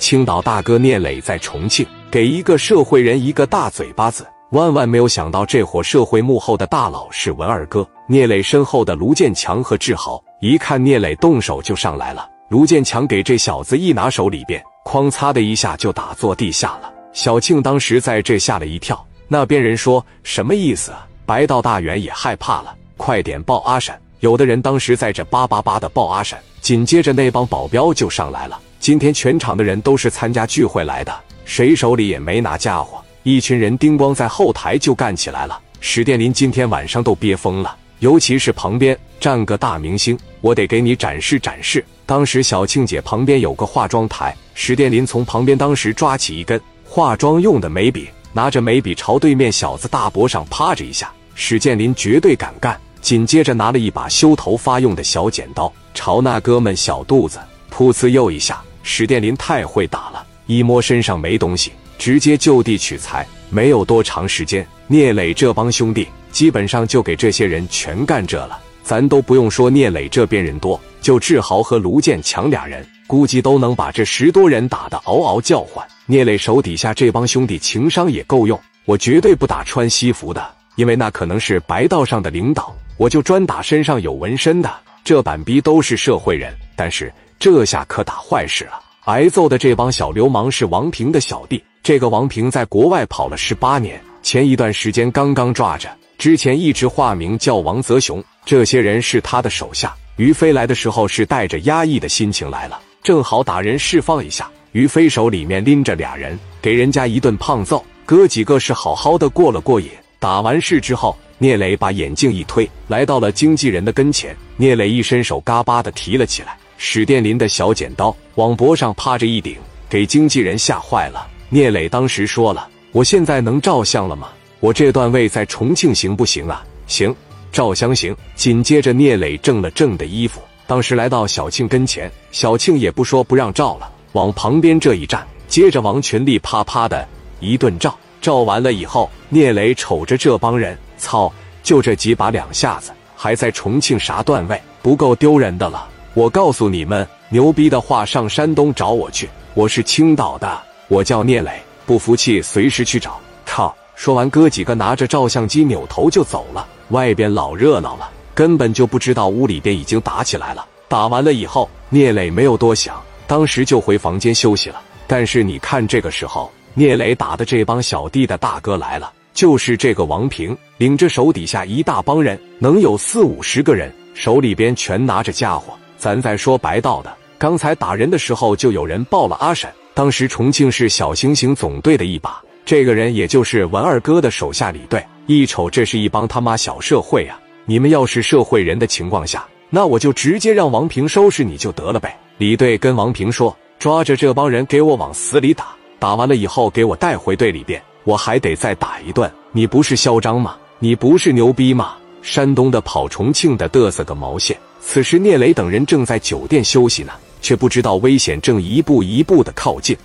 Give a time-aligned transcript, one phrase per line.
[0.00, 7.86] 青岛大哥聂磊在重庆给一个社会人一个大嘴巴子，万万没有想到这伙社会幕后的大佬是文二哥。
[8.08, 16.90] 聂磊身后的卢建强和志豪一看聂磊动手就上来了，卢建强给这小子一拿手里边，哐嚓的一下就打坐地下了。
[17.12, 21.06] 小庆当时在这吓了一跳，那边人说什么意思啊？
[21.26, 23.94] 白道大员也害怕了，快点报阿婶。
[24.20, 28.58] 有的人当时在这叭叭叭的报阿婶，紧接着那帮保镖就上来了。
[28.80, 32.98] 今天全场的人都是参加聚会来的，谁手里也没拿家伙。
[33.22, 35.60] 一群人叮咣在后台就干起来了。
[35.80, 41.84] 史殿林今天晚上都憋疯了，尤其是旁边站个大明星，我得给你展示展示。
[42.06, 51.12] 当时小庆姐旁边有个化妆台，史殿林从旁边当时抓起一根化妆用的眉笔，拿着眉笔朝对面小子大脖上啪着一下。
[51.34, 52.80] 史殿林绝对敢干。
[53.02, 57.38] 紧接着拿了一把修头发用的小剪刀，朝那哥们小肚子
[57.70, 58.62] 噗呲又一下。
[58.82, 63.26] 史殿林太会打了，一摸身上没东西，直接就地取材。
[63.48, 68.58] 没有多长时间，聂磊这帮兄弟基本上就给这些人全干这了。
[68.82, 75.86] 咱都不用说聂磊这边人多，就志豪和卢建强俩人，估计都能把这十多人打得嗷嗷叫唤。
[76.06, 80.44] 聂磊手底下这帮兄弟情商也够用，我绝对不打穿西服的，
[80.76, 84.72] 因为那可能是白道上的领导，我就专打身上有纹身的。
[85.02, 87.12] 这板逼都是社会人，但是。
[87.40, 88.78] 这下可打坏事了！
[89.06, 91.64] 挨揍的这帮小流氓是王平的小弟。
[91.82, 98.22] 这个王平在国外跑了十八年，前一段时间刚刚抓着，之前一直化名叫王泽雄。
[98.44, 99.96] 这些人是他的手下。
[100.16, 104.46] 于飞来的时候是带着压抑的心情来了，正好打人释放一下。
[104.72, 107.82] 于飞手里面拎着俩人，给人家一顿胖揍。
[108.04, 109.88] 哥几个是好好的过了过瘾。
[110.18, 114.36] 打完事之后，聂磊把眼镜一推，来到了经纪人的跟前。
[114.58, 116.58] 聂磊一伸手，嘎巴的提了起来。
[116.82, 119.54] 史殿林的小剪刀往脖上趴着一顶，
[119.86, 121.28] 给经纪人吓坏了。
[121.50, 124.28] 聂磊当时说了：“我现在能照相了吗？
[124.60, 127.14] 我这段位在重庆行不行啊？”“行，
[127.52, 137.06] 照相行。”紧接着，聂磊正了正的衣服，当时来到小庆跟前，小庆也不说不让照了，往旁边这一站，接着王群力啪啪的
[137.40, 137.94] 一顿照。
[138.22, 141.30] 照完了以后，聂磊瞅着这帮人，操，
[141.62, 145.86] 就这几把两下子，还在重庆啥段位，不够丢人的了。
[146.12, 149.28] 我告诉你们，牛逼的话上山东找我去。
[149.54, 151.52] 我是青岛的，我叫聂磊。
[151.86, 153.20] 不服气随时去找。
[153.46, 153.74] 靠！
[153.94, 156.66] 说完，哥几个拿着照相机扭头就走了。
[156.88, 160.66] 外边老热闹了，根本就不知道屋里边已经打起来了。
[160.88, 164.82] 打完了以后，聂磊没有多想，当时就回房间休息了。
[165.06, 175.74] 但是你看，这个时候，聂磊打的这帮小弟的大哥来了，就是这个王平，领着手底下一大帮人，能有四五十个人，手里边全拿着家伙。
[176.00, 179.70] 咱再说白道的，刚才打人的时候就有人报了阿婶。
[179.92, 185.04] 当时重庆市小行星总队的一把，这个人也就是文二哥的手下李队。
[185.26, 187.38] 一瞅这是一帮他妈小社会啊！
[187.66, 192.18] 你们要是社会人的情况下，那我就直接让王平收拾你就得了呗。
[192.38, 195.66] 李队跟王平说：“抓着这帮人给我往死里打，
[195.98, 199.30] 打完了以后给我带回队里边，我还得再打一顿。
[199.52, 200.56] 你不是嚣张吗？
[200.78, 201.96] 你不是牛逼吗？
[202.22, 209.96] 山东的跑重庆的嘚瑟个毛线！”此时，聂磊等人正在酒店休息呢，却不知道危险正一步一步的靠近。